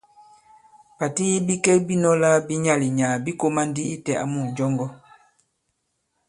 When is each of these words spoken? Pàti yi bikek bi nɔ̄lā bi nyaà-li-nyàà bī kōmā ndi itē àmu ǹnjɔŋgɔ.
Pàti 0.97 1.23
yi 1.31 1.37
bikek 1.47 1.79
bi 1.87 1.95
nɔ̄lā 2.03 2.29
bi 2.47 2.53
nyaà-li-nyàà 2.63 3.21
bī 3.23 3.31
kōmā 3.39 3.61
ndi 3.69 3.83
itē 3.95 4.13
àmu 4.23 4.39
ǹnjɔŋgɔ. 4.47 4.87